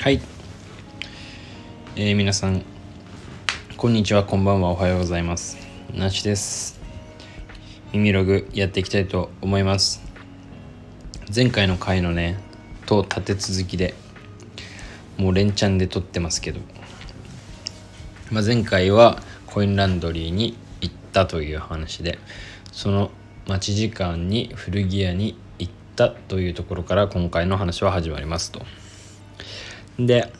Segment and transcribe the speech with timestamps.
[0.00, 0.18] はい、
[1.94, 2.64] えー、皆さん
[3.76, 5.58] こんにちはこんばんはおはようございます。
[5.92, 6.80] なしです。
[7.92, 10.00] 耳ログやっていきたいと思います。
[11.32, 12.38] 前回の回のね
[12.86, 13.92] と立て続きで
[15.18, 16.60] もう連チャンで撮ってますけど、
[18.30, 22.18] まあ、前回はコインランドリーに行ったという話で
[22.72, 23.10] その
[23.46, 28.62] 待ち時間に古着屋に行ったというところから今回の話は始まりますと。
[30.06, 30.32] で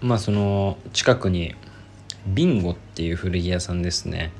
[0.00, 1.54] まあその近くに
[2.26, 4.32] ビンゴっていう古着屋さんですね。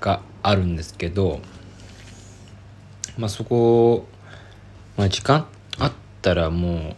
[0.00, 1.40] があるんですけど
[3.16, 4.06] まあそこ、
[4.96, 5.46] まあ、時間
[5.78, 6.94] あったらも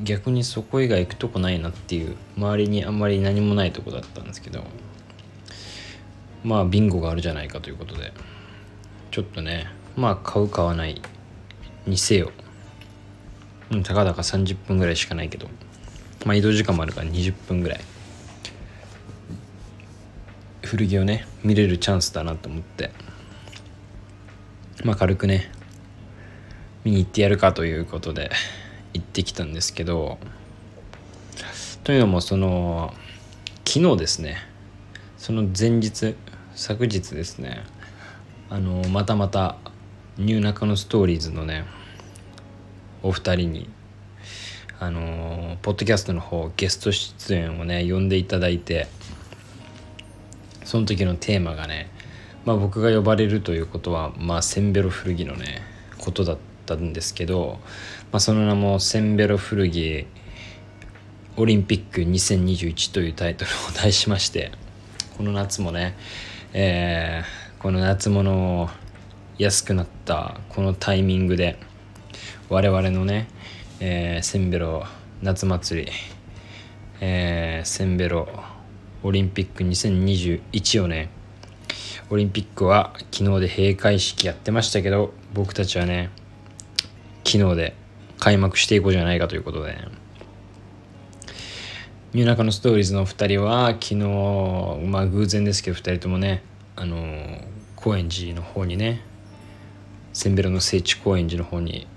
[0.00, 4.64] う逆にそこ以外行くとこないなっていう周りにあんまり何もないとこだったんですけど
[6.42, 8.12] まあビンゴがあるじゃないかということで
[9.10, 11.00] ちょっとねまあ買う買わない
[11.86, 12.32] にせよ
[13.84, 15.48] たかだか30分ぐらいしかないけど。
[16.24, 17.80] まあ、移動時間もあるから20分ぐらい。
[20.62, 22.90] 古着をね見れるチャンスだなと思って。
[24.84, 25.50] まあ軽くね
[26.84, 28.30] 見に行ってやるかということで
[28.94, 30.18] 行ってきたんですけど
[31.84, 32.92] というのもその
[33.64, 34.38] 昨日ですね
[35.18, 36.16] その前日
[36.54, 37.62] 昨日ですね
[38.50, 39.56] あのまたまた
[40.18, 41.64] ニューナカのストーリーズのね
[43.02, 43.70] お二人に
[44.82, 48.88] あのポッドキャストの方ゲスト出演をね呼んでいただいて
[50.64, 51.88] その時のテーマがね、
[52.44, 55.62] まあ、僕が呼ばれるということは、まあ、センベロ古着のね
[55.98, 57.60] ことだったんですけど、
[58.10, 60.04] まあ、その名も「センベロ古着
[61.36, 64.50] オリンピック2021」というタイトルを題しまして
[65.16, 65.96] この夏もね、
[66.54, 68.68] えー、この夏物を
[69.38, 71.56] 安くなったこのタイミングで
[72.48, 73.28] 我々のね
[73.84, 74.84] えー、センベロ
[75.22, 75.92] 夏祭り、
[77.00, 78.28] えー、センベロ
[79.02, 81.10] オリンピック2021をね
[82.08, 86.10] オリンピックは昨日で閉会式やってましたけど僕たちはね
[87.24, 87.74] 昨日で
[88.20, 89.88] 開幕していこうじゃないかということで、ね、
[92.12, 96.44] ニューナカのストーリーズの2人は昨日まあ偶然ですけど2人ともね
[96.76, 96.96] あの
[97.74, 99.02] 高円寺の方にね
[100.12, 101.88] センベロの聖地高円寺の方に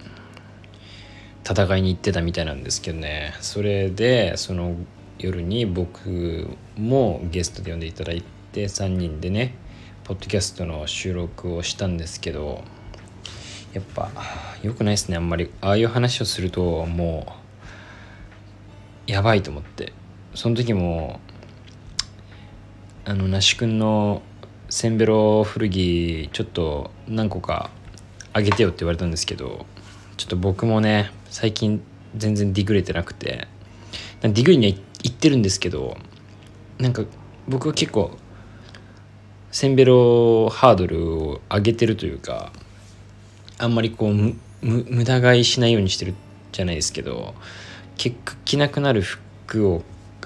[1.47, 3.33] 戦いに行ってたみたいなんですけどね。
[3.41, 4.75] それでその
[5.19, 9.55] 夜に僕もゲストで呼んでいただいて3人でね
[10.03, 12.63] ポッドキャストの収録をしたんですけど
[13.73, 14.11] やっぱ
[14.63, 15.17] 良くないですね。
[15.17, 17.27] あんまりああいう話をするとも
[19.07, 19.93] うやばいと思って。
[20.33, 21.21] その時も
[23.05, 24.21] あの那須君の
[24.69, 27.69] せんべろ古着ちょっと何個か
[28.33, 29.65] あげてよって言われたんですけど
[30.17, 31.83] ちょっと僕もね最近
[32.15, 33.49] 全然ディグれてなくて。
[34.21, 34.73] ディグリには
[35.03, 35.97] 行ってるんですけど
[36.79, 37.03] なんか
[37.45, 38.17] 僕は結構
[39.51, 42.53] センベロハードルを上げてるというか
[43.57, 44.13] あんまりこう
[44.61, 46.15] 無駄買いしないようにしてる
[46.53, 47.35] じゃないですけど
[47.97, 49.83] 結果着なくなる服を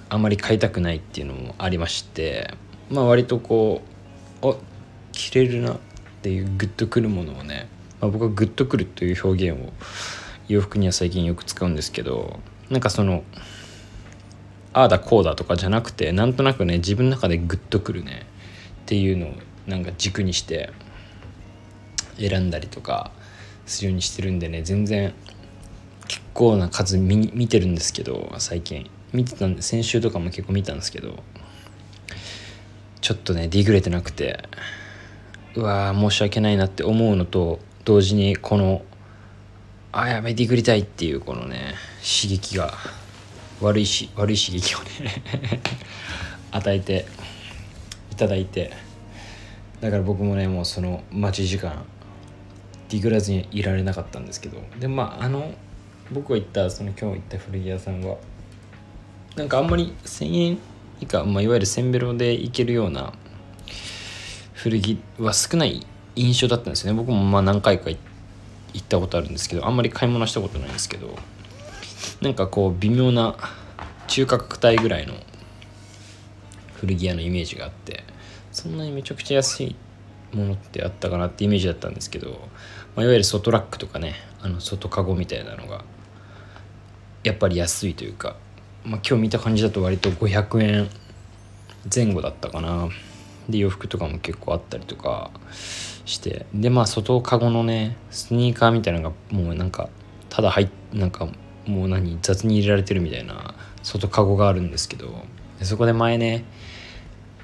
[0.09, 2.53] あまり買いたくないっていうのもありまして
[2.91, 3.81] まあ割とこ
[4.43, 4.55] うあ
[5.11, 5.77] 着れるなっ
[6.21, 7.67] ていうグッとくるものをね、
[7.99, 9.73] まあ、僕はグッとくるという表現を
[10.49, 12.39] 洋服には最近よく使うんですけど
[12.69, 13.23] なんかその
[14.73, 18.25] ああだこうだとかじゃなくてなんとなくね自分の中でグッとくるね
[18.81, 19.33] っていうのを
[19.65, 20.71] なんか軸にして
[22.17, 23.11] 選んだりとか
[23.65, 25.13] するようにしてるんでね全然
[26.07, 28.89] 結構な数見見てるんですけど最近。
[29.13, 31.23] 見てたんで先週とかも結構見たんですけど
[33.01, 34.43] ちょっとねディグれてなくて
[35.55, 38.83] うわー申し訳ないなって思うのと同時にこの
[39.91, 42.73] あやべディグりたいっていうこのね刺激が。
[43.61, 45.21] 悪いし悪い刺激をね
[46.51, 47.05] 与えて
[48.11, 48.73] いただいて。
[49.81, 51.85] だから僕もねもうその待ち時間
[52.89, 54.57] ディグらずにいられなかったんですけど。
[54.79, 55.53] でまああの
[56.11, 58.17] 僕が行ったその今日行った古着屋さんは
[59.35, 60.57] なんかあんまり1000円
[60.99, 63.13] 以下、まあ、いわゆるせんべろで行けるような
[64.53, 66.97] 古着は少ない印象だったんですよね。
[66.97, 68.08] 僕もまあ何回か行って
[68.73, 71.17] 行ったことあるんですけどあんまり買い物したことないんですけど
[72.21, 73.35] なんかこう微妙な
[74.07, 75.13] 中価格帯ぐらいの
[76.75, 78.03] 古着屋のイメージがあって
[78.51, 79.75] そんなにめちゃくちゃ安い
[80.33, 82.47] ものってあったかなってイメージだったんですけど、
[82.95, 85.83] まあ、いわゆる外ラックとかねあの外カゴみたいなのが
[87.23, 88.35] やっぱり安いというか、
[88.85, 90.89] まあ、今日見た感じだと割と500円
[91.93, 92.89] 前後だったかな。
[93.49, 95.31] で洋服とかも結構あったりとか
[96.09, 99.89] してでまあ外カゴのねスニーカーみたいなのがもうなんか
[100.29, 101.27] ただ入っなんか
[101.67, 103.53] もう何雑に入れられてるみたいな
[103.83, 105.23] 外カゴがあるんですけど
[105.61, 106.45] そこで前ね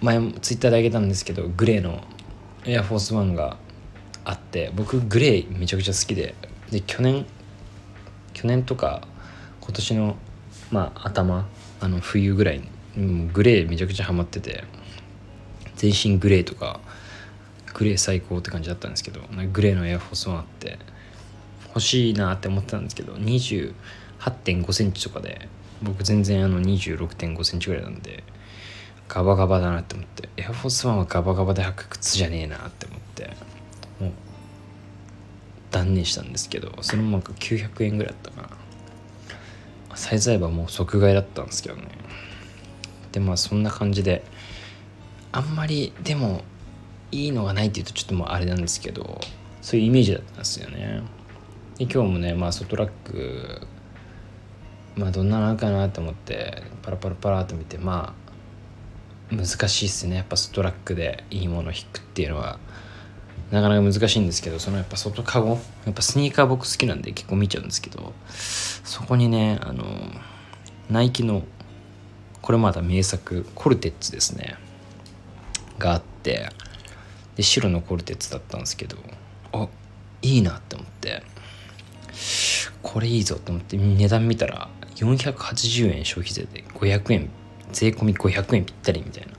[0.01, 2.01] 前ツイッターであげたんですけどグレーの
[2.65, 3.57] エアフォースワンが
[4.23, 6.33] あって僕グレーめちゃくちゃ好きで
[6.71, 7.25] で去年
[8.33, 9.07] 去年とか
[9.61, 10.15] 今年の
[10.71, 11.47] まあ頭
[11.79, 12.61] あの冬ぐらい
[13.31, 14.63] グレーめちゃくちゃハマってて
[15.75, 16.79] 全身グレーとか
[17.75, 20.79] グレー最高って感じだったんですけどグレーのエアフォースワンあって
[21.67, 23.73] 欲しいなって思ってたんですけど28
[24.23, 25.49] 5センチとかで
[25.83, 28.23] 僕全然あの26.5センチぐらいなんで
[29.09, 33.29] ガバガバだなって思ってエアフォースワンはガバガバで履く靴じゃねえなって思って
[33.99, 34.11] もう
[35.69, 38.65] 断念したんですけどそれもなんか900円ぐらいだったかな。
[39.95, 41.83] サイズ合えばもう即買いだったんですけどね。
[43.11, 44.23] でまあそんな感じで
[45.31, 46.43] あんまりでも
[47.23, 49.19] いいのがないっていうとちょっともうあれなんですけど
[49.61, 51.01] そういうイメージだったんですよね。
[51.77, 53.67] で今日もねまあ外ラック
[54.95, 58.13] まあどんなのかなと思ってパラパラパラと見てま
[59.31, 60.17] あ難しいっすね。
[60.17, 62.59] やっぱストラックでいいものを引くっていうのは。
[63.51, 65.59] なかなか難しいんですけどそのやっぱ外カゴ？
[65.85, 69.85] やっぱスニーカー僕好きなんで結構見ちゃうんですけどそこにねあの
[70.89, 71.43] ナイキの
[72.41, 74.55] これまだ名作コルテッツですね。
[75.77, 76.49] があって
[77.35, 78.97] で白のコルテッツだったんですけど
[79.53, 79.67] あ
[80.21, 81.23] いいなって思って。
[82.81, 87.29] これいいぞって思って値段見たら480円消費税で500円
[87.73, 89.33] 税込み500円ぴったりみたいな。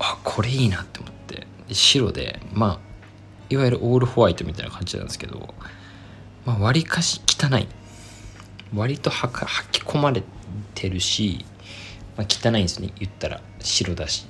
[0.00, 1.46] あこれいいなって思って。
[1.72, 2.80] 白でまあ
[3.48, 5.54] いわゆるオールホワイトみたいな感じなんですけど
[6.44, 7.66] まあ割かし汚い。
[8.74, 9.28] 割とは
[9.72, 10.22] き込まれ
[10.74, 11.46] てるし、
[12.18, 13.40] まあ、汚いんですね言ったら。
[13.60, 14.26] 白だし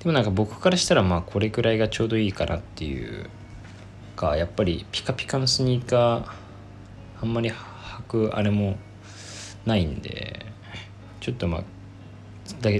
[0.00, 3.28] でもなんか僕からしたらまあこれくらいがちょうどいいかなっていう
[4.16, 6.24] かやっぱりピカピカのスニーカー
[7.22, 8.76] あんまり履くあれも
[9.66, 10.46] ないんで
[11.20, 11.64] ちょっとまあ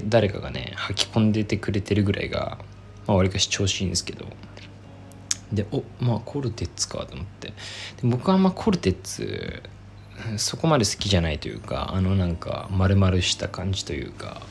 [0.08, 2.58] 誰かがね履き込んでてくれてるぐらいが
[3.06, 4.26] まあわりかし調子いいんですけど。
[5.52, 7.48] でおまあコルテッツかと思って。
[7.48, 7.54] で
[8.04, 9.62] 僕はあんまコルテッツ
[10.36, 14.42] そこまで好きじゃないというかあのなんか丸々した感じというか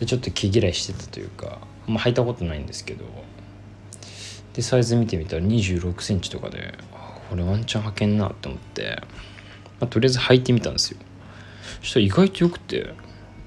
[0.00, 3.04] でちょっと毛嫌いしてたというかあんま履いたことないんですけど。
[4.56, 6.72] でサイズ見てみたら2 6センチとかで
[7.28, 9.02] これワンチャン履けんなって思って、
[9.80, 10.98] まあ、とりあえず履いてみたんですよ。
[11.80, 12.94] そしたら意外とよくて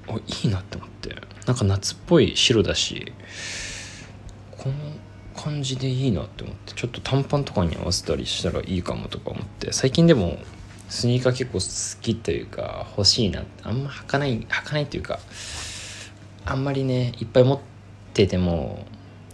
[0.08, 1.16] あいいなって思って。
[1.48, 3.12] なんか夏っぽい白だし
[4.56, 4.76] この
[5.36, 6.74] 感じでいいなって思って。
[6.74, 9.74] ちょっと短パンとかに合わせたりしたらいいかもとか思って。
[9.74, 10.38] 最近でも
[10.90, 15.20] スニーカー結構好きというか欲しいなあんま履かない履かないというか
[16.46, 17.60] あんまりねいっぱい持っ
[18.20, 18.86] てても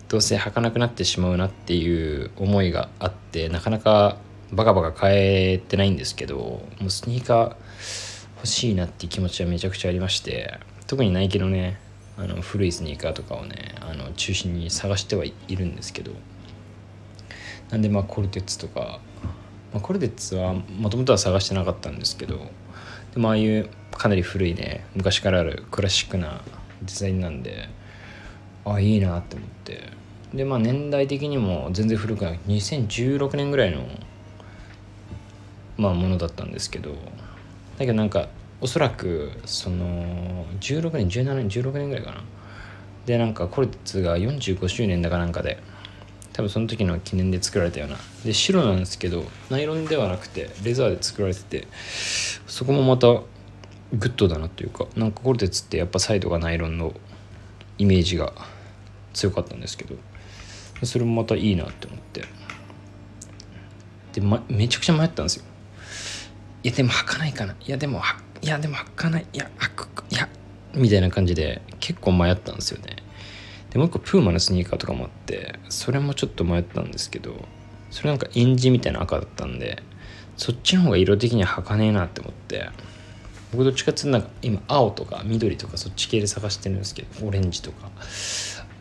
[0.10, 4.18] どうせ履かなくなってしまうなっていう思いがあってなかなか
[4.52, 7.56] バカバカ買えてないんですけどもうスニーカー
[8.36, 11.80] 欲しいなっていう気持ちはめちゃくちゃありまして特にナイキのね
[12.16, 16.12] あの古いスニーカーとかをねあの中心に探してはいるんですけど
[17.72, 19.00] なんでまあコルテッツとか、
[19.74, 22.38] まあ、コルテッツはもともとは探してなかったんですけど
[23.16, 26.44] でもああいうかなり古いね昔からあるクラシックな
[26.84, 27.68] デザインなんで
[28.66, 29.90] あいいなって思って。
[30.34, 32.40] でまあ年代的にも全然古くない。
[32.48, 33.86] 2016年ぐらいの
[35.78, 36.92] まあものだったんですけど。
[37.78, 38.28] だけどなんか
[38.62, 42.24] おそらくその16年17年16年ぐらいかな。
[43.06, 45.60] でなんか Cortez が45周年だかなんかで
[46.34, 47.98] 多分その時の記念で作られたような。
[48.26, 51.68] で白なんですけどナイロンではなくてレザーで作られてて
[52.48, 53.24] そこもまたグ
[54.10, 56.94] ッドだなっていうかなんか Cortez ってやっぱサイドがナイロンの
[57.78, 58.34] イメージが
[59.16, 59.96] 強かったんですけど
[60.84, 62.26] それもまたいいなって思って。
[64.14, 65.46] で、ま、めちゃくちゃ迷ったんですよ。
[66.64, 67.56] いやでも履かないかな。
[67.66, 68.02] いやでも
[68.42, 69.26] いやでも履かない。
[69.34, 70.28] いや履くいや
[70.74, 72.98] みたいな感じで結構迷ったんですよね。
[73.70, 77.36] でもう一個プーマのスニーカーとかもあってそれもちょっと迷ったんですけど
[77.92, 79.84] それなんかエンジみたいな赤だったんで
[80.38, 82.70] そっちの方が色的には履かねえなって思って
[83.52, 87.90] 僕どっちかっていうと今青とか緑とかそっち系で探してるんですけどオレンジとか。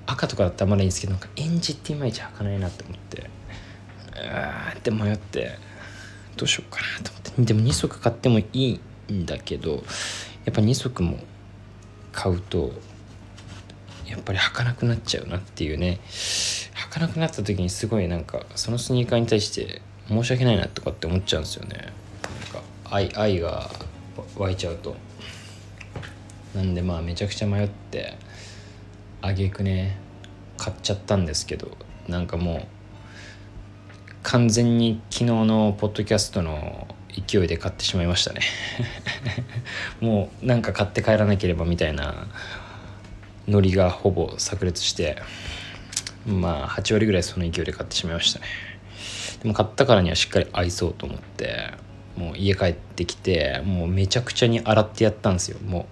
[0.07, 3.31] 赤とかだったらまだいいんですけどなんかエンジっていまいち履かないなって思って。
[4.15, 5.59] うーって迷って
[6.37, 7.43] どうしようかなと思って。
[7.43, 8.45] でも2足買ってもい
[9.09, 9.83] いんだけど
[10.45, 11.19] やっぱ2足も
[12.13, 12.73] 買うと
[14.07, 16.01] やっぱり履かなくなっちゃうなっていうね。
[16.09, 21.77] 履かなくなった時にすごいなんかそのスニーカーに対して申し訳ないなとかって思っちゃうんですよね。
[21.77, 23.71] なんか愛愛が
[24.37, 24.97] 湧いちゃうと。
[26.55, 28.17] なんでまあめちゃくちゃ迷って。
[29.25, 29.97] あげくね
[30.59, 31.71] 買っちゃったんですけど
[32.09, 32.67] なんかもう
[34.23, 38.41] 完全に昨日のポッドキャストの勢いで買ってしまいましたね。
[40.01, 42.27] もうなんか買って帰らなければみたいな
[43.49, 45.23] ノリがほぼ炸裂して
[46.27, 48.47] まあ8割ぐらいその勢いで買ってしまいましたね。
[49.43, 51.71] でも買ったからにはしっかり愛そうと思って
[52.19, 55.59] もう家帰ってきてもうめちゃくちゃに洗ってやったんですよ。
[55.65, 55.87] も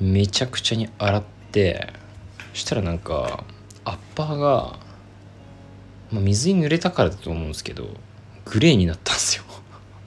[0.00, 1.22] うめちゃくちゃに洗っ
[1.52, 1.97] て
[2.58, 3.44] したらなんか
[3.84, 4.78] アッパーが、
[6.10, 7.88] まあ、水に濡れたからだと思うんですけど
[8.44, 9.44] グレーになったんですよ。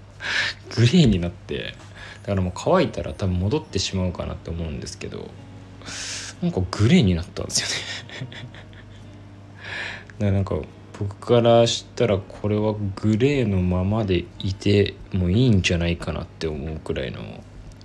[0.75, 1.75] グレーになって
[2.23, 5.29] だからもう乾いたら多分戻ってしまうかなって思うんですけど
[6.41, 7.67] なんかグレーになったんですよ
[8.27, 8.35] ね。
[10.19, 10.55] だからなんか
[10.99, 17.21] 僕からしたらこれはグレーのままでいてもいいんじゃないかなって思うくらいの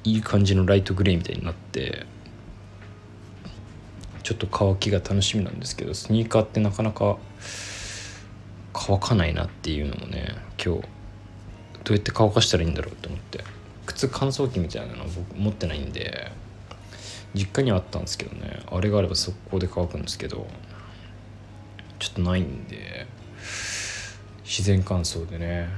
[0.05, 2.05] いい感じのライトグレーみたいになって
[4.27, 7.17] ちょっと乾きが楽しみなんですけどスニーカーってなかなか
[8.73, 13.45] 乾かないなっていうのもね今日どうやって乾かしたらいいんだろうと思って。
[13.87, 16.33] 靴乾燥機みたいなの僕持ってないんで
[17.35, 20.49] 実家にはあったんですけどねあれがあれば速攻で乾くんですけど
[22.01, 23.07] ちょっとないんで
[24.43, 25.69] 自然乾燥でね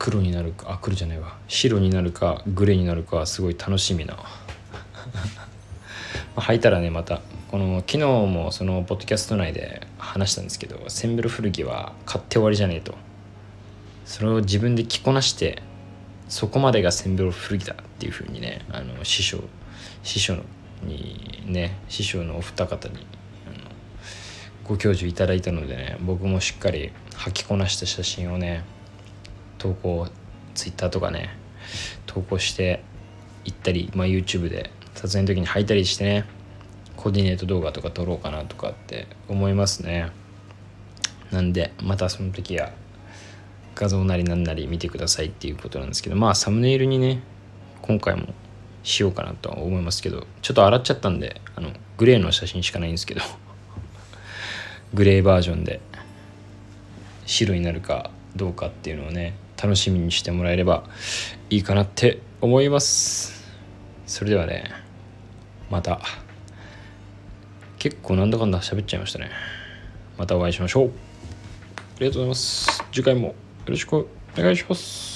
[0.00, 1.38] 黒になるかあ黒じゃないわ。
[1.46, 4.18] 白になるかグレーになるかすごい楽しみな
[6.36, 7.20] 履いたらねまた。
[7.50, 12.94] この昨日もそのポッドキャスト内で話したんですけどセンベロ古着は買って終わりじゃねえと。
[14.04, 15.62] それを自分で着こなして
[16.28, 19.42] そこまでがセンベロ古着だっていうふうにねあの師匠
[20.02, 20.36] 師匠
[20.82, 23.06] にね師匠のお二方に
[24.64, 28.64] ご教授いただいたのでね僕もしっかり履きこなした写真をね
[29.58, 30.08] 投稿
[30.54, 31.36] ツイッターとかね
[32.06, 32.82] 投稿して
[33.44, 36.24] いったり、まあ、YouTube で撮影の時に履いたりしてね
[36.96, 40.10] コーディネート動画とか撮ろうかなとかって思いますね。
[41.30, 42.70] なんでまたその時は
[43.74, 47.20] 画像なりなんなり見てくださいっていうことなんですけどまあサムネイルにね
[47.82, 48.28] 今回も
[48.84, 53.20] しようかなとは思いますけどちょっと洗っちゃったんであのグレーの写真しかないんですけど
[54.94, 55.80] グレーバージョンで
[57.26, 60.84] 白になるかどうかっていうのをね楽しみにしてもらえれば
[61.50, 63.44] いいかなって思います。
[64.06, 64.85] それではね
[65.70, 66.00] また。
[67.78, 69.30] 結構なんだかんだ喋っちゃいましたね。
[70.18, 70.86] またお会いしましょう。
[70.86, 70.90] あ
[72.00, 72.84] りがとうございます。
[72.92, 73.34] 次回もよ
[73.66, 74.06] ろしくお
[74.36, 75.15] 願いします。